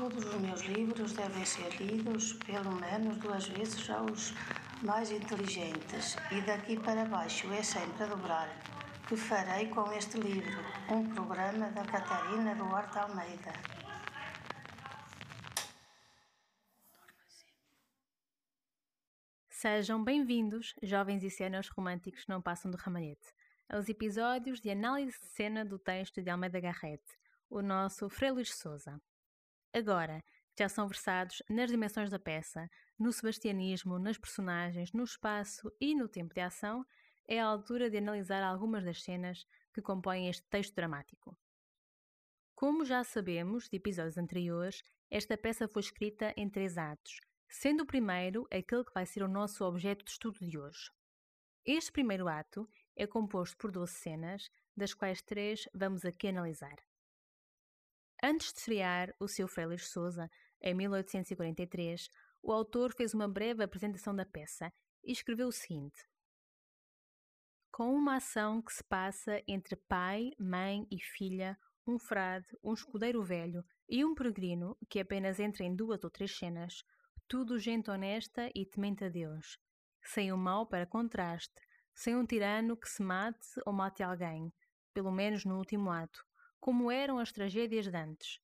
Todos 0.00 0.24
os 0.24 0.40
meus 0.40 0.62
livros 0.62 1.12
devem 1.12 1.44
ser 1.44 1.76
lidos 1.78 2.32
pelo 2.32 2.72
menos 2.72 3.18
duas 3.18 3.46
vezes 3.48 3.90
aos 3.90 4.32
mais 4.82 5.10
inteligentes, 5.10 6.16
e 6.32 6.40
daqui 6.40 6.80
para 6.80 7.04
baixo 7.04 7.52
é 7.52 7.62
sempre 7.62 8.04
a 8.04 8.06
dobrar. 8.06 8.48
Que 9.06 9.14
farei 9.14 9.68
com 9.68 9.92
este 9.92 10.18
livro? 10.18 10.58
Um 10.90 11.06
programa 11.14 11.70
da 11.72 11.84
Catarina 11.84 12.54
Duarte 12.54 12.98
Almeida. 12.98 13.52
Sejam 19.50 20.02
bem-vindos, 20.02 20.74
jovens 20.82 21.22
e 21.22 21.28
cenas 21.28 21.68
românticos 21.68 22.24
que 22.24 22.30
não 22.30 22.40
passam 22.40 22.70
do 22.70 22.78
ramalhete, 22.78 23.34
aos 23.68 23.86
episódios 23.90 24.62
de 24.62 24.70
análise 24.70 25.20
de 25.20 25.26
cena 25.26 25.62
do 25.62 25.78
texto 25.78 26.22
de 26.22 26.30
Almeida 26.30 26.58
Garrett, 26.58 27.04
o 27.50 27.60
nosso 27.60 28.08
Frei 28.08 28.30
Luís 28.30 28.54
Souza. 28.54 28.98
Agora, 29.72 30.22
já 30.58 30.68
são 30.68 30.88
versados 30.88 31.42
nas 31.48 31.70
dimensões 31.70 32.10
da 32.10 32.18
peça, 32.18 32.68
no 32.98 33.12
sebastianismo, 33.12 33.98
nas 33.98 34.18
personagens, 34.18 34.92
no 34.92 35.04
espaço 35.04 35.72
e 35.80 35.94
no 35.94 36.08
tempo 36.08 36.34
de 36.34 36.40
ação, 36.40 36.84
é 37.26 37.40
a 37.40 37.46
altura 37.46 37.88
de 37.88 37.96
analisar 37.96 38.42
algumas 38.42 38.84
das 38.84 39.02
cenas 39.02 39.46
que 39.72 39.80
compõem 39.80 40.28
este 40.28 40.46
texto 40.48 40.74
dramático. 40.74 41.36
Como 42.54 42.84
já 42.84 43.02
sabemos 43.04 43.68
de 43.68 43.76
episódios 43.76 44.18
anteriores, 44.18 44.82
esta 45.10 45.38
peça 45.38 45.66
foi 45.66 45.80
escrita 45.80 46.34
em 46.36 46.50
três 46.50 46.76
atos, 46.76 47.20
sendo 47.48 47.84
o 47.84 47.86
primeiro 47.86 48.46
aquele 48.50 48.84
que 48.84 48.92
vai 48.92 49.06
ser 49.06 49.22
o 49.22 49.28
nosso 49.28 49.64
objeto 49.64 50.04
de 50.04 50.10
estudo 50.10 50.38
de 50.40 50.58
hoje. 50.58 50.90
Este 51.64 51.92
primeiro 51.92 52.28
ato 52.28 52.68
é 52.96 53.06
composto 53.06 53.56
por 53.56 53.70
12 53.70 53.92
cenas, 53.94 54.50
das 54.76 54.92
quais 54.92 55.22
três 55.22 55.68
vamos 55.72 56.04
aqui 56.04 56.28
analisar. 56.28 56.76
Antes 58.22 58.52
de 58.52 58.58
estrear 58.58 59.14
o 59.18 59.26
seu 59.26 59.48
Félix 59.48 59.90
Souza, 59.90 60.30
em 60.60 60.74
1843, 60.74 62.10
o 62.42 62.52
autor 62.52 62.92
fez 62.92 63.14
uma 63.14 63.26
breve 63.26 63.64
apresentação 63.64 64.14
da 64.14 64.26
peça 64.26 64.70
e 65.02 65.10
escreveu 65.10 65.48
o 65.48 65.52
seguinte: 65.52 66.04
Com 67.72 67.94
uma 67.94 68.16
ação 68.16 68.60
que 68.60 68.74
se 68.74 68.84
passa 68.84 69.42
entre 69.48 69.74
pai, 69.74 70.32
mãe 70.38 70.86
e 70.90 71.00
filha, 71.00 71.58
um 71.86 71.98
frade, 71.98 72.46
um 72.62 72.74
escudeiro 72.74 73.22
velho 73.22 73.64
e 73.88 74.04
um 74.04 74.14
peregrino 74.14 74.76
que 74.90 75.00
apenas 75.00 75.40
entra 75.40 75.64
em 75.64 75.74
duas 75.74 76.04
ou 76.04 76.10
três 76.10 76.36
cenas, 76.36 76.84
tudo 77.26 77.58
gente 77.58 77.90
honesta 77.90 78.50
e 78.54 78.66
temente 78.66 79.02
a 79.02 79.08
Deus, 79.08 79.56
sem 80.02 80.30
o 80.30 80.36
mal 80.36 80.66
para 80.66 80.86
contraste, 80.86 81.54
sem 81.94 82.14
um 82.14 82.26
tirano 82.26 82.76
que 82.76 82.88
se 82.88 83.02
mate 83.02 83.48
ou 83.64 83.72
mate 83.72 84.02
alguém, 84.02 84.52
pelo 84.92 85.10
menos 85.10 85.46
no 85.46 85.56
último 85.56 85.90
ato, 85.90 86.22
como 86.60 86.90
eram 86.90 87.18
as 87.18 87.32
tragédias 87.32 87.86
de 87.88 87.96
antes, 87.96 88.38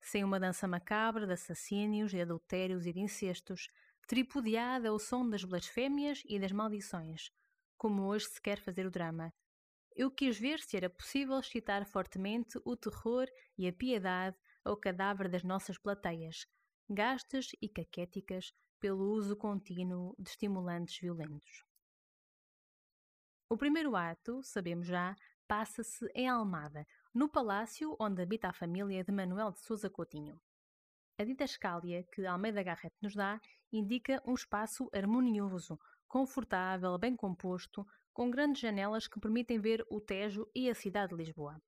sem 0.00 0.22
uma 0.22 0.38
dança 0.38 0.68
macabra 0.68 1.26
de 1.26 1.32
assassínios, 1.32 2.10
de 2.10 2.20
adultérios 2.20 2.86
e 2.86 2.92
de 2.92 3.00
incestos, 3.00 3.68
tripudiada 4.06 4.88
ao 4.88 4.98
som 4.98 5.28
das 5.28 5.44
blasfémias 5.44 6.22
e 6.26 6.38
das 6.38 6.52
maldições, 6.52 7.30
como 7.78 8.06
hoje 8.06 8.26
se 8.26 8.40
quer 8.40 8.60
fazer 8.60 8.86
o 8.86 8.90
drama. 8.90 9.32
Eu 9.94 10.10
quis 10.10 10.38
ver 10.38 10.60
se 10.60 10.76
era 10.76 10.90
possível 10.90 11.38
excitar 11.38 11.84
fortemente 11.86 12.58
o 12.64 12.76
terror 12.76 13.26
e 13.56 13.68
a 13.68 13.72
piedade 13.72 14.36
ao 14.64 14.76
cadáver 14.76 15.28
das 15.28 15.42
nossas 15.42 15.78
plateias, 15.78 16.46
gastas 16.88 17.48
e 17.60 17.68
caquéticas 17.68 18.52
pelo 18.80 19.10
uso 19.12 19.36
contínuo 19.36 20.14
de 20.18 20.28
estimulantes 20.30 20.98
violentos. 20.98 21.64
O 23.48 23.56
primeiro 23.56 23.94
ato, 23.94 24.42
sabemos 24.42 24.86
já, 24.86 25.14
passa-se 25.46 26.06
em 26.14 26.26
Almada, 26.28 26.86
no 27.14 27.28
palácio 27.28 27.94
onde 28.00 28.22
habita 28.22 28.48
a 28.48 28.52
família 28.54 29.04
de 29.04 29.12
Manuel 29.12 29.52
de 29.52 29.60
Sousa 29.60 29.90
Coutinho. 29.90 30.40
A 31.18 31.24
didascália 31.24 32.04
que 32.10 32.24
Almeida 32.24 32.62
Garrett 32.62 32.94
nos 33.02 33.14
dá 33.14 33.38
indica 33.70 34.22
um 34.26 34.32
espaço 34.32 34.88
harmonioso, 34.94 35.78
confortável, 36.08 36.96
bem 36.98 37.14
composto, 37.14 37.86
com 38.14 38.30
grandes 38.30 38.62
janelas 38.62 39.06
que 39.06 39.20
permitem 39.20 39.60
ver 39.60 39.84
o 39.90 40.00
Tejo 40.00 40.48
e 40.54 40.70
a 40.70 40.74
cidade 40.74 41.10
de 41.10 41.22
Lisboa. 41.22 41.60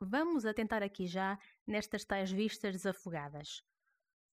Vamos 0.00 0.44
atentar 0.44 0.82
aqui 0.82 1.06
já 1.06 1.38
nestas 1.64 2.04
tais 2.04 2.30
vistas 2.30 2.72
desafogadas. 2.74 3.62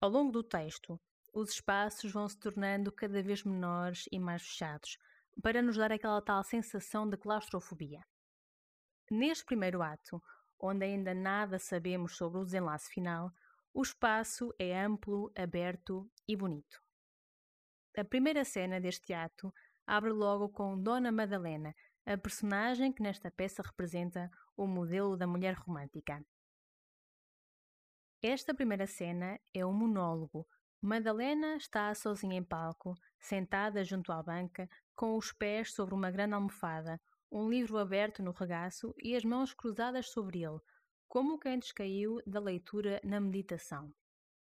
Ao 0.01 0.09
longo 0.09 0.33
do 0.33 0.43
texto, 0.43 0.99
os 1.33 1.51
espaços 1.51 2.11
vão 2.11 2.27
se 2.27 2.39
tornando 2.39 2.91
cada 2.91 3.23
vez 3.23 3.45
menores 3.45 4.07
e 4.11 4.19
mais 4.19 4.43
fechados, 4.43 4.97
para 5.43 5.63
nos 5.63 5.77
dar 5.77 5.93
aquela 5.93 6.21
tal 6.23 6.43
sensação 6.43 7.09
de 7.09 7.19
claustrofobia. 7.19 8.01
Neste 9.15 9.45
primeiro 9.45 9.83
ato, 9.83 10.23
onde 10.59 10.87
ainda 10.87 11.13
nada 11.13 11.59
sabemos 11.59 12.17
sobre 12.17 12.41
o 12.41 12.45
desenlace 12.47 12.91
final, 12.91 13.31
o 13.75 13.83
espaço 13.83 14.55
é 14.59 14.83
amplo, 14.83 15.31
aberto 15.37 16.11
e 16.27 16.35
bonito. 16.35 16.83
A 17.95 18.05
primeira 18.05 18.43
cena 18.43 18.81
deste 18.81 19.13
ato 19.13 19.53
abre 19.87 20.09
logo 20.09 20.49
com 20.49 20.83
Dona 20.83 21.13
Madalena, 21.13 21.75
a 22.07 22.17
personagem 22.17 22.91
que 22.91 23.03
nesta 23.03 23.31
peça 23.31 23.61
representa 23.61 24.31
o 24.57 24.67
modelo 24.67 25.15
da 25.15 25.27
mulher 25.27 25.57
romântica. 25.57 26.25
Esta 28.23 28.55
primeira 28.55 28.87
cena 28.87 29.39
é 29.53 29.67
um 29.67 29.75
monólogo. 29.75 30.49
Madalena 30.81 31.57
está 31.57 31.95
sozinha 31.95 32.39
em 32.39 32.43
palco, 32.43 32.95
sentada 33.21 33.85
junto 33.85 34.11
à 34.11 34.23
banca, 34.23 34.67
com 34.97 35.19
os 35.19 35.35
pés 35.35 35.75
sobre 35.75 35.95
uma 35.95 36.11
grande 36.11 36.33
almofada, 36.33 36.99
um 37.33 37.49
livro 37.49 37.79
aberto 37.79 38.23
no 38.23 38.31
regaço 38.31 38.95
e 39.03 39.17
as 39.17 39.25
mãos 39.25 39.55
cruzadas 39.55 40.11
sobre 40.11 40.45
ele, 40.45 40.61
como 41.09 41.39
quem 41.39 41.59
descaiu 41.59 42.21
da 42.27 42.39
leitura 42.39 43.01
na 43.03 43.19
meditação. 43.19 43.91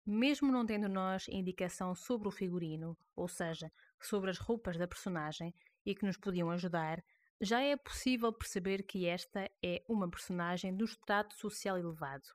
Mesmo 0.06 0.52
não 0.52 0.64
tendo 0.64 0.88
nós 0.88 1.28
indicação 1.28 1.96
sobre 1.96 2.28
o 2.28 2.32
figurino, 2.32 2.96
ou 3.16 3.28
seja, 3.28 3.72
sobre 4.00 4.30
as 4.30 4.38
roupas 4.38 4.78
da 4.78 4.88
personagem 4.88 5.52
e 5.84 5.96
que 5.96 6.06
nos 6.06 6.16
podiam 6.16 6.52
ajudar, 6.52 7.04
já 7.42 7.60
é 7.60 7.76
possível 7.76 8.32
perceber 8.32 8.84
que 8.84 9.08
esta 9.08 9.50
é 9.64 9.84
uma 9.90 10.10
personagem 10.10 10.76
do 10.76 10.86
estrato 10.86 11.36
social 11.36 11.80
elevado. 11.80 12.28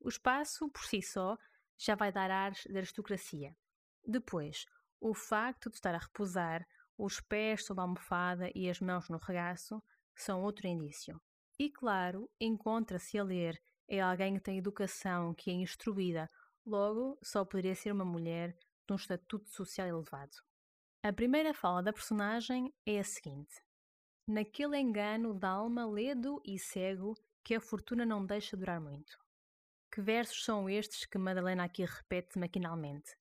O 0.00 0.08
espaço, 0.08 0.68
por 0.68 0.84
si 0.84 1.00
só, 1.00 1.38
já 1.78 1.94
vai 1.94 2.10
dar 2.10 2.30
ares 2.30 2.64
de 2.68 2.76
aristocracia. 2.76 3.54
Depois, 4.04 4.66
o 5.00 5.14
facto 5.14 5.70
de 5.70 5.76
estar 5.76 5.94
a 5.94 5.98
repousar, 5.98 6.66
os 6.98 7.20
pés 7.20 7.64
sob 7.64 7.80
a 7.80 7.84
almofada 7.84 8.50
e 8.54 8.68
as 8.68 8.80
mãos 8.80 9.08
no 9.08 9.18
regaço 9.18 9.82
são 10.14 10.42
outro 10.42 10.66
indício. 10.66 11.20
E 11.58 11.70
claro, 11.70 12.30
encontra-se 12.40 13.18
a 13.18 13.24
ler 13.24 13.60
é 13.88 14.00
alguém 14.00 14.34
que 14.34 14.40
tem 14.40 14.58
educação, 14.58 15.32
que 15.32 15.50
é 15.50 15.54
instruída, 15.54 16.28
logo 16.64 17.18
só 17.22 17.44
poderia 17.44 17.74
ser 17.74 17.92
uma 17.92 18.04
mulher 18.04 18.56
de 18.86 18.92
um 18.92 18.96
estatuto 18.96 19.48
social 19.48 19.86
elevado. 19.86 20.36
A 21.02 21.12
primeira 21.12 21.54
fala 21.54 21.82
da 21.82 21.92
personagem 21.92 22.74
é 22.84 22.98
a 22.98 23.04
seguinte: 23.04 23.62
Naquele 24.28 24.76
engano 24.76 25.34
da 25.34 25.50
alma 25.50 25.86
ledo 25.86 26.42
e 26.44 26.58
cego 26.58 27.14
que 27.44 27.54
a 27.54 27.60
fortuna 27.60 28.04
não 28.04 28.26
deixa 28.26 28.56
durar 28.56 28.80
muito. 28.80 29.16
Que 29.92 30.00
versos 30.00 30.44
são 30.44 30.68
estes 30.68 31.06
que 31.06 31.16
Madalena 31.16 31.64
aqui 31.64 31.84
repete 31.84 32.38
maquinalmente? 32.38 33.16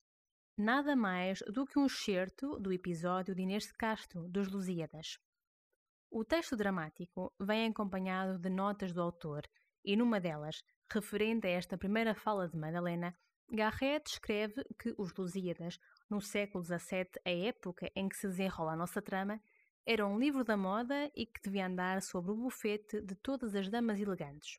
Nada 0.57 0.95
mais 0.95 1.39
do 1.51 1.65
que 1.65 1.77
um 1.77 1.85
excerto 1.85 2.57
do 2.59 2.71
episódio 2.71 3.35
de 3.35 3.41
Inês 3.41 3.65
de 3.65 3.73
Castro, 3.73 4.27
dos 4.29 4.49
Lusíadas. 4.49 5.19
O 6.09 6.23
texto 6.23 6.55
dramático 6.55 7.33
vem 7.37 7.67
acompanhado 7.67 8.39
de 8.39 8.49
notas 8.49 8.93
do 8.93 9.01
autor, 9.01 9.43
e 9.83 9.97
numa 9.97 10.19
delas, 10.19 10.63
referente 10.91 11.45
a 11.45 11.49
esta 11.49 11.77
primeira 11.77 12.15
fala 12.15 12.47
de 12.47 12.57
Madalena, 12.57 13.13
Garrett 13.51 14.09
escreve 14.09 14.63
que 14.79 14.95
os 14.97 15.13
Lusíadas, 15.13 15.77
no 16.09 16.21
século 16.21 16.63
XVII, 16.63 17.09
a 17.25 17.29
época 17.29 17.91
em 17.93 18.07
que 18.07 18.15
se 18.15 18.27
desenrola 18.27 18.73
a 18.73 18.77
nossa 18.77 19.01
trama, 19.01 19.41
era 19.85 20.07
um 20.07 20.17
livro 20.17 20.43
da 20.43 20.55
moda 20.55 21.11
e 21.13 21.25
que 21.25 21.41
devia 21.43 21.67
andar 21.67 22.01
sobre 22.01 22.31
o 22.31 22.35
bufete 22.35 23.01
de 23.01 23.13
todas 23.15 23.53
as 23.55 23.69
damas 23.69 23.99
elegantes. 23.99 24.57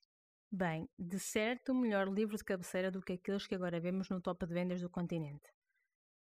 Bem, 0.53 0.89
de 0.97 1.19
certo, 1.19 1.75
melhor 1.75 2.07
livro 2.07 2.37
de 2.37 2.45
cabeceira 2.45 2.91
do 2.91 3.03
que 3.03 3.15
aqueles 3.15 3.47
que 3.47 3.55
agora 3.55 3.81
vemos 3.81 4.09
no 4.11 4.21
top 4.21 4.47
de 4.47 4.55
vendas 4.55 4.81
do 4.81 4.89
continente. 4.89 5.56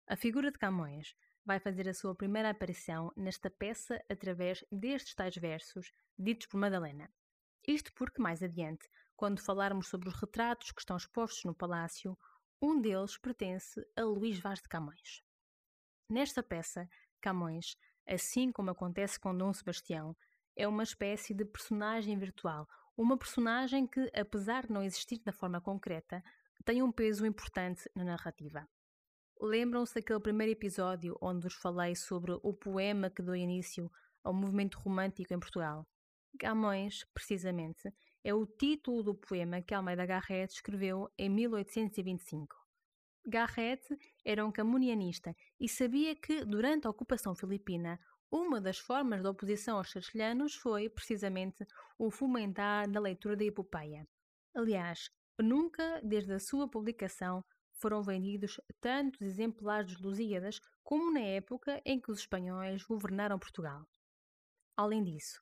A 0.09 0.15
figura 0.15 0.53
de 0.53 0.59
Camões 0.59 1.17
vai 1.45 1.59
fazer 1.59 1.89
a 1.89 1.95
sua 1.95 2.15
primeira 2.15 2.51
aparição 2.51 3.13
nesta 3.17 3.51
peça 3.51 4.01
através 4.09 4.65
destes 4.71 5.17
tais 5.17 5.35
versos 5.37 5.93
ditos 6.17 6.47
por 6.47 6.59
Madalena. 6.59 7.11
Isto 7.67 7.93
porque, 7.93 8.23
mais 8.23 8.41
adiante, 8.41 8.89
quando 9.17 9.41
falarmos 9.41 9.89
sobre 9.89 10.09
os 10.09 10.15
retratos 10.15 10.71
que 10.71 10.81
estão 10.81 10.97
expostos 10.97 11.43
no 11.43 11.53
palácio, 11.53 12.17
um 12.63 12.81
deles 12.81 13.19
pertence 13.19 13.85
a 13.97 14.03
Luís 14.03 14.39
Vaz 14.39 14.63
de 14.63 14.69
Camões. 14.69 15.25
Nesta 16.09 16.41
peça, 16.41 16.89
Camões, 17.21 17.77
assim 18.07 18.53
como 18.53 18.71
acontece 18.71 19.19
com 19.19 19.37
Dom 19.37 19.53
Sebastião, 19.53 20.17
é 20.55 20.69
uma 20.69 20.85
espécie 20.85 21.35
de 21.35 21.45
personagem 21.45 22.17
virtual, 22.17 22.69
uma 22.97 23.19
personagem 23.19 23.89
que, 23.89 24.09
apesar 24.15 24.69
de 24.69 24.73
não 24.73 24.85
existir 24.85 25.19
da 25.25 25.33
forma 25.33 25.61
concreta, 25.61 26.23
tem 26.65 26.81
um 26.81 26.93
peso 26.93 27.27
importante 27.27 27.91
na 27.93 28.05
narrativa. 28.05 28.69
Lembram-se 29.41 29.95
daquele 29.95 30.19
primeiro 30.21 30.53
episódio 30.53 31.17
onde 31.21 31.43
vos 31.43 31.55
falei 31.55 31.95
sobre 31.95 32.33
o 32.43 32.55
poema 32.55 33.11
que 33.11 33.23
deu 33.23 33.37
início 33.37 33.93
ao 34.25 34.33
movimento 34.33 34.79
romântico 34.79 35.35
em 35.35 35.39
Portugal? 35.39 35.87
Camões, 36.39 37.05
precisamente, 37.13 37.93
é 38.25 38.33
o 38.33 38.47
título 38.47 39.03
do 39.03 39.15
poema 39.15 39.61
que 39.61 39.75
Almeida 39.75 40.07
Garrett 40.07 40.55
escreveu 40.55 41.11
em 41.19 41.29
1825. 41.29 42.57
Garrett 43.27 43.85
era 44.25 44.45
um 44.45 44.51
camunianista 44.51 45.37
e 45.61 45.69
sabia 45.69 46.17
que, 46.17 46.43
durante 46.43 46.87
a 46.87 46.91
ocupação 46.91 47.35
filipina, 47.35 48.01
uma 48.31 48.59
das 48.59 48.79
formas 48.79 49.21
de 49.21 49.29
oposição 49.29 49.77
aos 49.77 49.93
castelhanos 49.93 50.55
foi, 50.55 50.89
precisamente, 50.89 51.67
o 51.99 52.11
fomentar 52.11 52.91
da 52.91 53.01
leitura 53.01 53.37
da 53.37 53.45
epopeia. 53.45 54.09
Aliás, 54.55 55.11
nunca, 55.39 56.01
desde 56.03 56.33
a 56.33 56.41
sua 56.41 56.69
publicação, 56.69 57.45
foram 57.77 58.03
vendidos 58.03 58.61
tantos 58.81 59.21
exemplares 59.21 59.93
dos 59.93 60.01
Lusíadas 60.01 60.61
como 60.83 61.13
na 61.13 61.21
época 61.21 61.81
em 61.85 62.01
que 62.01 62.11
os 62.11 62.21
espanhóis 62.21 62.83
governaram 62.85 63.39
Portugal. 63.39 63.87
Além 64.77 65.03
disso, 65.03 65.41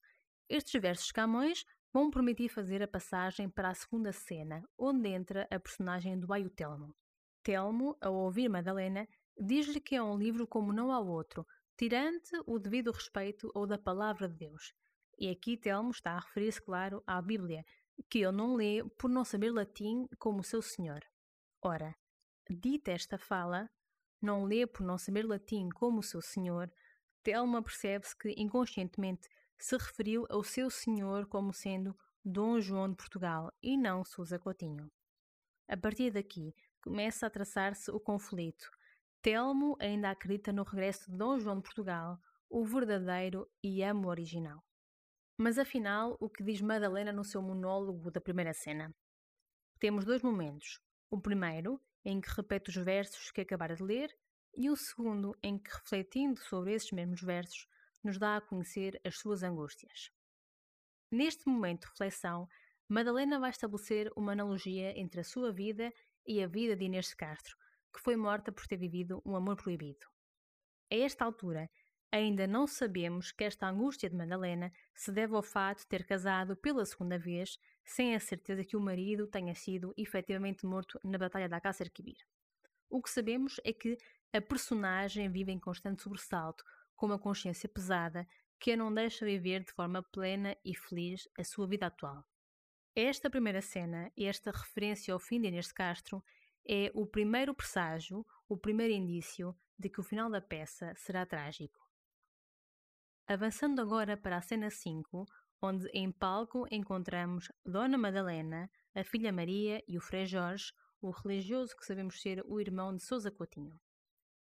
estes 0.49 0.81
versos 0.81 1.11
Camões 1.11 1.65
vão 1.93 2.11
permitir 2.11 2.49
fazer 2.49 2.83
a 2.83 2.89
passagem 2.89 3.49
para 3.49 3.69
a 3.69 3.75
segunda 3.75 4.13
cena, 4.13 4.63
onde 4.77 5.09
entra 5.09 5.47
a 5.51 5.61
personagem 5.61 6.19
do 6.19 6.33
Aio 6.33 6.51
Telmo. 6.51 6.95
Telmo, 7.43 7.97
ao 8.01 8.15
ouvir 8.15 8.49
Madalena, 8.49 9.07
diz-lhe 9.39 9.81
que 9.81 9.95
é 9.95 10.03
um 10.03 10.17
livro 10.17 10.47
como 10.47 10.73
não 10.73 10.91
há 10.91 10.99
outro, 10.99 11.47
tirante 11.77 12.31
o 12.47 12.59
devido 12.59 12.91
respeito 12.91 13.51
ou 13.55 13.67
da 13.67 13.79
palavra 13.79 14.29
de 14.29 14.37
Deus. 14.37 14.73
E 15.19 15.29
aqui 15.31 15.57
Telmo 15.57 15.91
está 15.91 16.13
a 16.13 16.21
referir-se, 16.21 16.61
claro, 16.61 17.03
à 17.07 17.21
Bíblia, 17.23 17.65
que 18.11 18.21
ele 18.21 18.33
não 18.33 18.57
lê 18.57 18.83
por 18.99 19.09
não 19.09 19.25
saber 19.25 19.53
latim 19.53 20.07
como 20.19 20.41
o 20.41 20.45
seu 20.45 20.61
senhor. 20.61 21.01
Ora, 21.63 21.95
dita 22.53 22.91
esta 22.91 23.17
fala, 23.17 23.71
não 24.21 24.45
lê 24.45 24.67
por 24.67 24.85
não 24.85 24.99
saber 24.99 25.25
latim 25.25 25.69
como 25.71 26.01
o 26.01 26.03
seu 26.03 26.21
senhor, 26.21 26.71
Telma 27.23 27.63
percebe-se 27.63 28.17
que 28.17 28.35
inconscientemente 28.37 29.29
se 29.57 29.77
referiu 29.77 30.27
ao 30.29 30.43
seu 30.43 30.69
senhor 30.69 31.27
como 31.27 31.55
sendo 31.55 31.97
Dom 32.25 32.61
João 32.61 32.91
de 32.91 32.97
Portugal 32.97 33.53
e 33.63 33.77
não 33.77 34.05
Sousa 34.05 34.39
Coutinho. 34.39 34.91
A 35.69 35.77
partir 35.77 36.11
daqui 36.11 36.55
começa 36.83 37.27
a 37.27 37.31
traçar-se 37.31 37.91
o 37.91 37.99
conflito. 37.99 38.71
Telmo 39.23 39.75
ainda 39.81 40.11
acredita 40.11 40.53
no 40.53 40.65
regresso 40.65 41.11
de 41.11 41.17
Dom 41.17 41.39
João 41.39 41.57
de 41.57 41.63
Portugal, 41.63 42.19
o 42.51 42.63
verdadeiro 42.65 43.51
e 43.63 43.83
amo 43.83 44.09
original. 44.09 44.63
Mas 45.37 45.59
afinal, 45.59 46.17
o 46.21 46.29
que 46.29 46.45
diz 46.45 46.61
Madalena 46.61 47.11
no 47.11 47.25
seu 47.25 47.41
monólogo 47.41 48.11
da 48.11 48.21
primeira 48.21 48.53
cena? 48.53 48.95
Temos 49.79 50.05
dois 50.05 50.23
momentos. 50.23 50.79
O 51.11 51.21
primeiro, 51.21 51.81
em 52.05 52.21
que 52.21 52.31
repete 52.31 52.71
os 52.71 52.77
versos 52.77 53.31
que 53.31 53.41
acabara 53.41 53.75
de 53.75 53.83
ler, 53.83 54.11
e 54.57 54.71
o 54.71 54.77
segundo, 54.77 55.37
em 55.43 55.59
que, 55.59 55.71
refletindo 55.71 56.41
sobre 56.41 56.75
esses 56.75 56.93
mesmos 56.93 57.21
versos, 57.23 57.67
nos 58.03 58.19
dá 58.19 58.37
a 58.37 58.41
conhecer 58.41 59.01
as 59.05 59.17
suas 59.17 59.43
angústias. 59.43 60.11
Neste 61.11 61.49
momento 61.49 61.83
de 61.83 61.89
reflexão, 61.89 62.47
Madalena 62.89 63.41
vai 63.41 63.51
estabelecer 63.51 64.11
uma 64.17 64.33
analogia 64.33 64.99
entre 64.99 65.21
a 65.21 65.25
sua 65.25 65.53
vida 65.53 65.93
e 66.27 66.43
a 66.43 66.47
vida 66.47 66.77
de 66.77 66.85
Inês 66.85 67.07
de 67.07 67.17
Castro, 67.17 67.57
que 67.93 68.01
foi 68.01 68.17
morta 68.17 68.53
por 68.53 68.67
ter 68.67 68.77
vivido 68.77 69.23
um 69.25 69.35
amor 69.35 69.57
proibido. 69.57 70.07
A 70.93 70.97
esta 70.97 71.25
altura, 71.25 71.69
ainda 72.15 72.47
não 72.47 72.65
sabemos 72.65 73.33
que 73.33 73.43
esta 73.43 73.69
angústia 73.69 74.09
de 74.09 74.15
Madalena 74.15 74.73
se 74.95 75.11
deve 75.11 75.35
ao 75.35 75.43
fato 75.43 75.81
de 75.81 75.89
ter 75.89 76.07
casado 76.07 76.55
pela 76.55 76.87
segunda 76.87 77.19
vez, 77.19 77.59
sem 77.85 78.15
a 78.15 78.21
certeza 78.21 78.65
que 78.65 78.77
o 78.77 78.81
marido 78.81 79.27
tenha 79.27 79.53
sido 79.53 79.93
efetivamente 79.97 80.65
morto 80.65 80.97
na 81.03 81.19
Batalha 81.19 81.49
da 81.49 81.61
Cácer-Quibir. 81.61 82.19
O 82.89 83.03
que 83.03 83.11
sabemos 83.11 83.61
é 83.65 83.73
que 83.73 83.99
a 84.33 84.41
personagem 84.41 85.29
vive 85.29 85.51
em 85.51 85.59
constante 85.59 86.03
sobressalto, 86.03 86.63
com 86.95 87.07
uma 87.07 87.19
consciência 87.19 87.69
pesada 87.69 88.25
que 88.61 88.71
a 88.71 88.77
não 88.77 88.95
deixa 88.95 89.27
viver 89.27 89.65
de 89.65 89.73
forma 89.73 90.01
plena 90.01 90.57
e 90.65 90.73
feliz 90.73 91.29
a 91.37 91.43
sua 91.43 91.67
vida 91.67 91.87
atual. 91.87 92.25
Esta 92.95 93.29
primeira 93.29 93.61
cena, 93.61 94.13
esta 94.17 94.53
referência 94.53 95.13
ao 95.13 95.19
fim 95.19 95.41
de 95.41 95.49
Inês 95.49 95.67
de 95.67 95.75
Castro, 95.75 96.23
é 96.65 96.93
o 96.95 97.05
primeiro 97.05 97.53
presságio, 97.53 98.25
o 98.49 98.57
primeiro 98.57 98.93
indício 98.93 99.53
de 99.77 99.89
que 99.89 99.99
o 99.99 100.05
final 100.05 100.31
da 100.31 100.41
peça 100.41 100.95
será 100.95 101.27
trágico. 101.27 101.84
Avançando 103.27 103.81
agora 103.81 104.19
para 104.19 104.37
a 104.37 104.43
cena 104.43 104.69
5, 104.69 105.25
onde 105.63 105.89
em 105.95 106.13
palco 106.13 106.67
encontramos 106.71 107.51
Dona 107.65 107.97
Madalena, 107.97 108.71
a 108.95 109.03
filha 109.03 109.33
Maria 109.33 109.83
e 109.89 109.97
o 109.97 110.01
Frei 110.01 110.27
Jorge, 110.27 110.71
o 111.01 111.11
religioso 111.11 111.75
que 111.75 111.87
sabemos 111.87 112.21
ser 112.21 112.45
o 112.47 112.61
irmão 112.61 112.95
de 112.95 113.03
Sousa 113.03 113.31
Coutinho. 113.31 113.81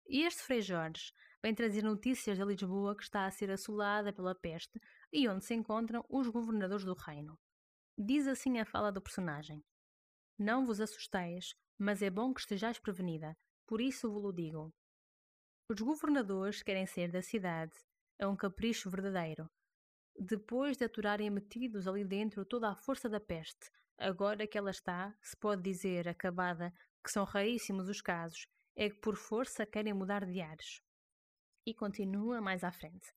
E 0.07 0.23
este 0.27 0.43
Frei 0.43 0.61
Jorge 0.61 1.13
vem 1.43 1.55
trazer 1.55 1.83
notícias 1.83 2.37
de 2.37 2.45
Lisboa 2.45 2.95
que 2.95 3.05
está 3.05 3.25
a 3.25 3.31
ser 3.31 3.51
assolada 3.51 4.13
pela 4.13 4.35
peste 4.35 4.79
e 5.11 5.27
onde 5.27 5.47
se 5.47 5.55
encontram 5.55 6.05
os 6.11 6.29
governadores 6.29 6.85
do 6.85 6.93
reino. 6.93 7.39
Diz 7.97 8.27
assim 8.27 8.59
a 8.59 8.67
fala 8.67 8.93
do 8.93 9.01
personagem: 9.01 9.65
Não 10.39 10.67
vos 10.67 10.79
assusteis, 10.79 11.55
mas 11.79 12.03
é 12.03 12.11
bom 12.11 12.35
que 12.35 12.41
estejais 12.41 12.79
prevenida, 12.79 13.35
por 13.67 13.81
isso 13.81 14.13
vos-lo 14.13 14.31
digo. 14.31 14.75
Os 15.71 15.81
governadores 15.81 16.63
querem 16.63 16.85
ser 16.87 17.11
da 17.11 17.23
cidade, 17.23 17.73
é 18.19 18.27
um 18.27 18.37
capricho 18.37 18.91
verdadeiro. 18.91 19.49
Depois 20.19 20.77
de 20.77 20.85
aturarem 20.85 21.31
metidos 21.31 21.89
ali 21.89 22.05
dentro 22.05 22.45
toda 22.45 22.71
a 22.71 22.77
força 22.77 23.09
da 23.09 23.19
peste, 23.21 23.71
agora 23.99 24.47
que 24.47 24.57
ela 24.57 24.71
está, 24.71 25.15
se 25.21 25.37
pode 25.37 25.63
dizer, 25.63 26.09
acabada, 26.09 26.73
que 27.03 27.11
são 27.11 27.25
raríssimos 27.25 27.89
os 27.89 28.01
casos, 28.01 28.47
é 28.77 28.89
que 28.89 29.01
por 29.01 29.17
força 29.17 29.67
querem 29.67 29.93
mudar 29.93 30.25
de 30.25 30.41
ares. 30.41 30.81
E 31.67 31.75
continua 31.75 32.41
mais 32.41 32.63
à 32.63 32.71
frente. 32.71 33.13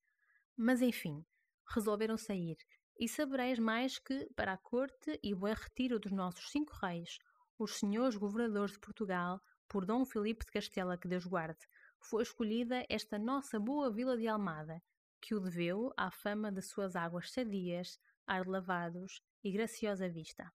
Mas 0.55 0.81
enfim, 0.81 1.25
resolveram 1.73 2.17
sair, 2.17 2.57
e 2.99 3.07
sabereis 3.07 3.59
mais 3.59 3.99
que, 3.99 4.27
para 4.35 4.53
a 4.53 4.57
corte 4.57 5.19
e 5.23 5.33
o 5.33 5.37
retiro 5.37 5.99
dos 5.99 6.11
nossos 6.11 6.49
cinco 6.49 6.73
reis, 6.81 7.19
os 7.59 7.77
senhores 7.77 8.15
governadores 8.15 8.73
de 8.73 8.79
Portugal, 8.79 9.39
por 9.67 9.85
Dom 9.85 10.05
Filipe 10.05 10.45
de 10.45 10.51
Castela, 10.51 10.97
que 10.97 11.07
Deus 11.07 11.25
guarde, 11.25 11.59
foi 11.99 12.23
escolhida 12.23 12.85
esta 12.89 13.17
nossa 13.17 13.59
boa 13.59 13.91
vila 13.91 14.17
de 14.17 14.27
Almada, 14.27 14.81
que 15.21 15.35
o 15.35 15.39
deveu 15.39 15.93
à 15.97 16.11
fama 16.11 16.51
de 16.51 16.61
suas 16.61 16.95
águas 16.95 17.31
sadias, 17.31 17.99
ar 18.25 18.47
lavados 18.47 19.21
e 19.43 19.51
graciosa 19.51 20.09
vista. 20.09 20.51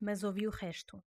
Mas 0.00 0.24
ouvi 0.24 0.46
o 0.46 0.50
resto. 0.50 1.02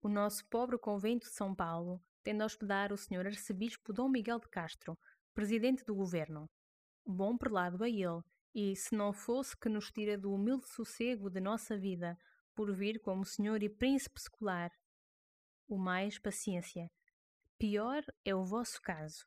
O 0.00 0.08
nosso 0.08 0.46
pobre 0.48 0.78
convento 0.78 1.26
de 1.26 1.34
São 1.34 1.54
Paulo 1.54 2.02
tendo 2.22 2.42
a 2.42 2.46
hospedar 2.46 2.92
o 2.92 2.96
Sr. 2.96 3.26
Arcebispo 3.26 3.92
Dom 3.92 4.08
Miguel 4.08 4.38
de 4.38 4.48
Castro, 4.48 4.96
presidente 5.34 5.84
do 5.84 5.94
governo. 5.94 6.48
Bom 7.04 7.36
prelado 7.36 7.82
a 7.82 7.88
ele, 7.88 8.22
e 8.54 8.76
se 8.76 8.94
não 8.94 9.12
fosse 9.12 9.56
que 9.56 9.68
nos 9.68 9.90
tira 9.90 10.16
do 10.16 10.32
humilde 10.32 10.68
sossego 10.68 11.28
de 11.28 11.40
nossa 11.40 11.76
vida, 11.76 12.16
por 12.54 12.72
vir 12.72 13.00
como 13.00 13.24
senhor 13.24 13.62
e 13.62 13.68
príncipe 13.68 14.20
secular. 14.20 14.70
O 15.66 15.76
mais 15.76 16.18
paciência. 16.18 16.88
Pior 17.62 18.02
é 18.24 18.34
o 18.34 18.44
vosso 18.44 18.82
caso. 18.82 19.24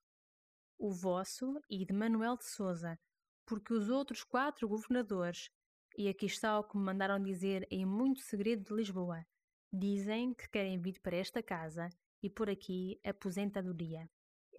O 0.78 0.92
vosso 0.92 1.58
e 1.70 1.86
de 1.86 1.94
Manuel 1.94 2.36
de 2.36 2.44
Souza, 2.44 3.00
porque 3.46 3.74
os 3.74 3.88
outros 3.88 4.26
quatro 4.26 4.68
governadores, 4.68 5.50
e 5.98 6.10
aqui 6.10 6.26
está 6.26 6.60
o 6.60 6.66
que 6.66 6.78
me 6.78 6.84
mandaram 6.84 7.24
dizer 7.24 7.66
em 7.72 7.86
muito 7.86 8.20
segredo 8.20 8.66
de 8.66 8.74
Lisboa, 8.74 9.26
dizem 9.72 10.34
que 10.34 10.50
querem 10.50 10.82
vir 10.82 11.00
para 11.00 11.16
esta 11.16 11.42
casa 11.42 11.88
e 12.22 12.30
por 12.30 12.50
aqui 12.50 13.00
aposentadoria. 13.06 14.06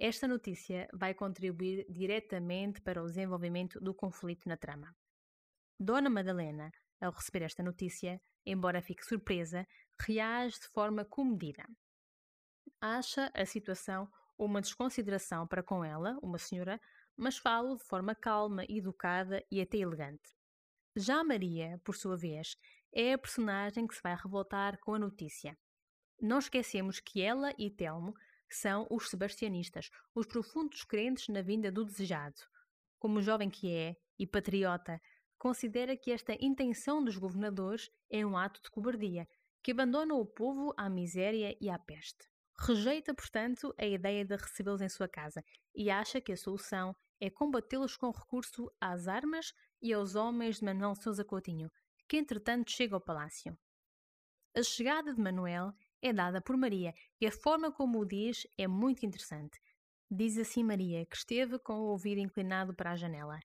Esta 0.01 0.27
notícia 0.27 0.89
vai 0.95 1.13
contribuir 1.13 1.85
diretamente 1.87 2.81
para 2.81 3.03
o 3.03 3.07
desenvolvimento 3.07 3.79
do 3.79 3.95
conflito 3.95 4.49
na 4.49 4.57
trama. 4.57 4.97
Dona 5.79 6.09
Madalena, 6.09 6.73
ao 6.99 7.13
receber 7.13 7.43
esta 7.43 7.63
notícia, 7.63 8.19
embora 8.47 8.81
fique 8.81 9.05
surpresa, 9.05 9.69
reage 10.01 10.61
de 10.61 10.69
forma 10.69 11.05
comedida. 11.05 11.67
Acha 12.81 13.31
a 13.35 13.45
situação 13.45 14.09
uma 14.39 14.61
desconsideração 14.61 15.47
para 15.47 15.63
com 15.63 15.85
ela, 15.85 16.19
uma 16.23 16.39
senhora, 16.39 16.81
mas 17.17 17.39
fala 17.39 17.77
de 17.77 17.85
forma 17.85 18.15
calma, 18.15 18.65
educada 18.69 19.45
e 19.51 19.61
até 19.61 19.79
elegante. 19.79 20.37
Já 20.95 21.25
Maria, 21.25 21.81
por 21.85 21.97
sua 21.97 22.17
vez, 22.17 22.57
é 22.93 23.13
a 23.13 23.19
personagem 23.19 23.87
que 23.87 23.95
se 23.95 24.03
vai 24.03 24.15
revoltar 24.15 24.79
com 24.81 24.95
a 24.95 24.99
notícia. 24.99 25.57
Não 26.21 26.39
esquecemos 26.39 27.01
que 27.01 27.21
ela 27.21 27.53
e 27.59 27.71
Telmo 27.71 28.15
são 28.49 28.87
os 28.91 29.11
sebastianistas, 29.11 29.91
os 30.15 30.27
profundos 30.27 30.85
crentes 30.85 31.29
na 31.29 31.43
vinda 31.43 31.71
do 31.71 31.85
desejado. 31.85 32.41
Como 32.99 33.21
jovem 33.21 33.51
que 33.51 33.75
é 33.75 33.97
e 34.19 34.27
patriota, 34.27 35.01
considera 35.39 35.97
que 35.97 36.11
esta 36.11 36.37
intenção 36.41 37.05
dos 37.05 37.19
governadores 37.19 37.91
é 38.09 38.25
um 38.25 38.37
ato 38.37 38.63
de 38.63 38.71
cobardia, 38.71 39.29
que 39.63 39.73
abandona 39.73 40.15
o 40.15 40.25
povo 40.25 40.73
à 40.77 40.89
miséria 40.89 41.57
e 41.61 41.69
à 41.69 41.79
peste. 41.79 42.27
Rejeita, 42.59 43.15
portanto, 43.15 43.75
a 43.79 43.85
ideia 43.85 44.25
de 44.25 44.35
recebê-los 44.35 44.81
em 44.81 44.89
sua 44.89 45.09
casa 45.09 45.45
e 45.75 45.91
acha 45.91 46.21
que 46.21 46.33
a 46.33 46.37
solução 46.37 46.97
é 47.21 47.29
combatê-los 47.29 47.97
com 47.97 48.11
recurso 48.11 48.71
às 48.81 49.09
armas 49.09 49.53
e 49.81 49.93
aos 49.93 50.15
homens 50.15 50.59
de 50.59 50.65
Manuel 50.65 50.95
Sousa 50.95 51.25
Coutinho, 51.25 51.71
que 52.09 52.17
entretanto 52.17 52.71
chega 52.71 52.95
ao 52.95 53.01
palácio. 53.01 53.59
A 54.57 54.63
chegada 54.63 55.13
de 55.13 55.21
Manuel 55.21 55.73
é 56.01 56.13
dada 56.13 56.41
por 56.41 56.57
Maria 56.57 56.95
e 57.21 57.27
a 57.27 57.33
forma 57.33 57.71
como 57.71 58.01
o 58.01 58.07
diz 58.07 58.47
é 58.57 58.67
muito 58.67 59.05
interessante. 59.05 59.61
Diz 60.11 60.39
assim 60.39 60.65
Maria, 60.65 61.05
que 61.05 61.17
esteve 61.17 61.59
com 61.59 61.75
o 61.75 61.89
ouvido 61.89 62.21
inclinado 62.21 62.75
para 62.75 62.93
a 62.93 62.97
janela: 62.97 63.39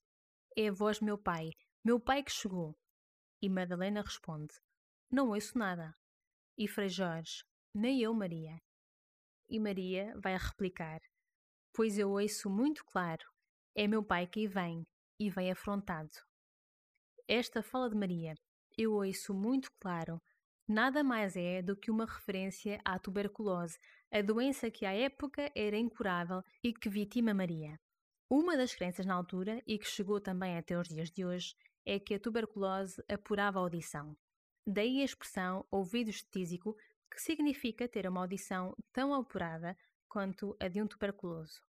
É 0.56 0.70
a 0.70 0.72
voz 0.72 1.02
meu 1.02 1.18
pai, 1.18 1.50
meu 1.84 2.00
pai 2.00 2.24
que 2.24 2.32
chegou. 2.32 2.78
E 3.42 3.50
Madalena 3.50 4.02
responde: 4.02 4.54
Não 5.12 5.30
ouço 5.30 5.58
nada. 5.58 5.94
E 6.58 6.68
Frei 6.68 6.88
Jorge: 6.88 7.44
Nem 7.74 8.00
eu, 8.00 8.14
Maria. 8.14 8.62
E 9.52 9.60
Maria 9.60 10.14
vai 10.18 10.38
replicar: 10.38 11.02
Pois 11.74 11.98
eu 11.98 12.12
ouço 12.12 12.50
muito 12.50 12.84
claro, 12.86 13.26
é 13.76 13.88
meu 13.88 14.02
pai 14.02 14.26
que 14.26 14.48
vem, 14.48 14.88
e 15.20 15.30
vem 15.30 15.52
afrontado. 15.52 16.10
Esta 17.28 17.62
fala 17.62 17.90
de 17.90 17.96
Maria, 17.96 18.34
eu 18.78 18.94
ouço 18.94 19.34
muito 19.34 19.70
claro, 19.80 20.20
nada 20.68 21.04
mais 21.04 21.36
é 21.36 21.62
do 21.62 21.76
que 21.76 21.92
uma 21.92 22.06
referência 22.06 22.80
à 22.84 22.98
tuberculose, 22.98 23.78
a 24.10 24.22
doença 24.22 24.72
que 24.72 24.86
à 24.86 24.94
época 24.94 25.52
era 25.54 25.78
incurável 25.78 26.42
e 26.64 26.74
que 26.74 26.90
vitima 26.90 27.34
Maria. 27.34 27.78
Uma 28.30 28.56
das 28.56 28.74
crenças 28.74 29.06
na 29.06 29.14
altura, 29.14 29.62
e 29.68 29.78
que 29.78 29.86
chegou 29.86 30.22
também 30.22 30.58
até 30.58 30.80
os 30.80 30.88
dias 30.88 31.12
de 31.12 31.26
hoje, 31.26 31.54
é 31.86 32.00
que 32.00 32.14
a 32.14 32.20
tuberculose 32.20 33.04
apurava 33.10 33.60
a 33.60 33.62
audição. 33.62 34.16
Daí 34.66 35.02
a 35.02 35.06
expressão 35.06 35.66
ouvido 35.70 36.10
estésico, 36.10 36.78
que 37.12 37.22
significa 37.22 37.88
ter 37.88 38.08
uma 38.08 38.22
audição 38.22 38.74
tão 38.94 39.14
apurada 39.14 39.78
quanto 40.08 40.56
a 40.60 40.68
de 40.68 40.82
um 40.82 40.88
tuberculoso. 40.88 41.62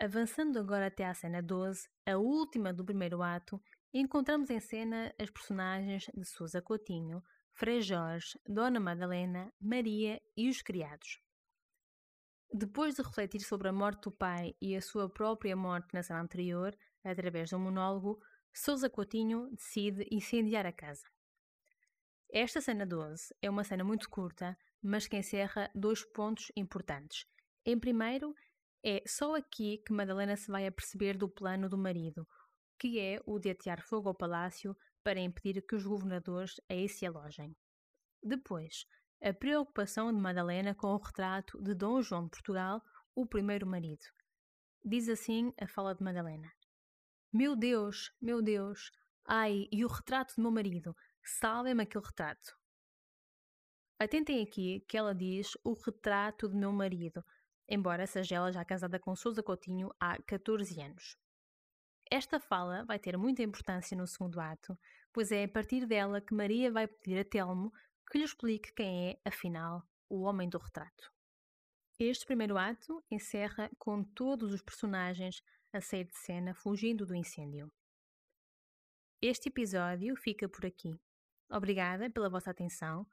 Avançando 0.00 0.58
agora 0.58 0.86
até 0.86 1.04
à 1.04 1.12
cena 1.12 1.42
12, 1.42 1.88
a 2.06 2.16
última 2.16 2.72
do 2.72 2.84
primeiro 2.84 3.22
ato, 3.22 3.60
encontramos 3.92 4.48
em 4.48 4.60
cena 4.60 5.14
as 5.18 5.30
personagens 5.30 6.06
de 6.14 6.24
Sousa 6.24 6.62
Coutinho, 6.62 7.22
Frei 7.52 7.80
Jorge, 7.82 8.38
Dona 8.46 8.78
Madalena, 8.78 9.52
Maria 9.60 10.20
e 10.36 10.48
os 10.48 10.62
criados. 10.62 11.20
Depois 12.52 12.94
de 12.94 13.02
refletir 13.02 13.40
sobre 13.40 13.68
a 13.68 13.72
morte 13.72 14.04
do 14.04 14.12
pai 14.12 14.54
e 14.60 14.74
a 14.74 14.80
sua 14.80 15.10
própria 15.10 15.56
morte 15.56 15.92
na 15.92 16.02
cena 16.02 16.20
anterior, 16.20 16.76
através 17.04 17.48
de 17.48 17.56
um 17.56 17.58
monólogo, 17.58 18.22
Sousa 18.52 18.88
Coutinho 18.88 19.50
decide 19.50 20.06
incendiar 20.10 20.64
a 20.64 20.72
casa. 20.72 21.04
Esta 22.30 22.60
cena 22.60 22.84
12 22.84 23.34
é 23.40 23.48
uma 23.48 23.64
cena 23.64 23.82
muito 23.82 24.08
curta, 24.10 24.56
mas 24.82 25.06
que 25.08 25.16
encerra 25.16 25.70
dois 25.74 26.04
pontos 26.12 26.52
importantes. 26.54 27.24
Em 27.64 27.78
primeiro, 27.78 28.34
é 28.84 29.02
só 29.06 29.34
aqui 29.34 29.78
que 29.78 29.92
Madalena 29.92 30.36
se 30.36 30.50
vai 30.50 30.66
aperceber 30.66 31.16
do 31.16 31.28
plano 31.28 31.68
do 31.68 31.78
marido, 31.78 32.28
que 32.78 33.00
é 33.00 33.18
o 33.26 33.38
de 33.38 33.50
atear 33.50 33.82
fogo 33.82 34.08
ao 34.08 34.14
palácio 34.14 34.76
para 35.02 35.20
impedir 35.20 35.62
que 35.62 35.74
os 35.74 35.84
governadores 35.84 36.60
aí 36.68 36.86
se 36.88 37.06
alojem. 37.06 37.56
Depois, 38.22 38.84
a 39.22 39.32
preocupação 39.32 40.12
de 40.12 40.20
Madalena 40.20 40.74
com 40.74 40.88
o 40.88 40.98
retrato 40.98 41.60
de 41.62 41.74
Dom 41.74 42.02
João 42.02 42.24
de 42.24 42.30
Portugal, 42.30 42.82
o 43.14 43.26
primeiro 43.26 43.66
marido. 43.66 44.04
Diz 44.84 45.08
assim 45.08 45.52
a 45.60 45.66
fala 45.66 45.94
de 45.94 46.04
Madalena: 46.04 46.52
Meu 47.32 47.56
Deus, 47.56 48.12
meu 48.20 48.42
Deus, 48.42 48.92
ai, 49.28 49.68
e 49.70 49.84
o 49.84 49.88
retrato 49.88 50.34
do 50.34 50.42
meu 50.42 50.50
marido, 50.50 50.96
Salvem-me 51.30 51.82
aquele 51.82 52.04
retrato. 52.04 52.56
Atentem 53.98 54.42
aqui 54.42 54.80
que 54.88 54.96
ela 54.96 55.14
diz 55.14 55.56
o 55.62 55.74
retrato 55.74 56.48
do 56.48 56.56
meu 56.56 56.72
marido, 56.72 57.22
embora 57.68 58.06
seja 58.06 58.36
ela 58.36 58.50
já 58.50 58.64
casada 58.64 58.98
com 58.98 59.14
Sousa 59.14 59.42
Coutinho 59.42 59.94
há 60.00 60.20
14 60.22 60.80
anos. 60.80 61.18
Esta 62.10 62.40
fala 62.40 62.84
vai 62.86 62.98
ter 62.98 63.18
muita 63.18 63.42
importância 63.42 63.94
no 63.94 64.06
segundo 64.06 64.40
ato, 64.40 64.76
pois 65.12 65.30
é 65.30 65.44
a 65.44 65.48
partir 65.48 65.84
dela 65.84 66.20
que 66.20 66.34
Maria 66.34 66.72
vai 66.72 66.88
pedir 66.88 67.18
a 67.18 67.24
Telmo 67.24 67.70
que 68.10 68.16
lhe 68.16 68.24
explique 68.24 68.72
quem 68.72 69.10
é, 69.10 69.20
afinal, 69.28 69.86
o 70.08 70.22
homem 70.22 70.48
do 70.48 70.56
retrato. 70.56 71.12
Este 71.98 72.24
primeiro 72.24 72.56
ato 72.56 73.04
encerra 73.10 73.70
com 73.78 74.02
todos 74.02 74.54
os 74.54 74.62
personagens 74.62 75.42
a 75.74 75.80
sair 75.82 76.04
de 76.04 76.16
cena 76.16 76.54
fugindo 76.54 77.04
do 77.04 77.14
incêndio. 77.14 77.70
Este 79.20 79.48
episódio 79.48 80.14
fica 80.14 80.48
por 80.48 80.64
aqui. 80.64 80.96
Obrigada 81.50 82.08
pela 82.08 82.30
vossa 82.30 82.52
atenção. 82.52 83.04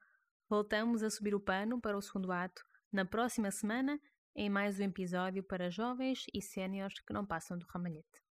Voltamos 0.48 1.02
a 1.02 1.10
subir 1.10 1.34
o 1.34 1.40
pano 1.40 1.82
para 1.82 1.98
o 1.98 2.02
segundo 2.02 2.32
ato 2.32 2.62
na 2.92 3.04
próxima 3.04 3.50
semana 3.50 4.00
em 4.36 4.48
mais 4.48 4.80
um 4.80 4.84
episódio 4.84 5.44
para 5.44 5.72
jovens 5.72 6.28
e 6.32 6.44
séniores 6.44 7.00
que 7.00 7.12
não 7.12 7.26
passam 7.26 7.58
do 7.58 7.66
ramalhete. 7.66 8.25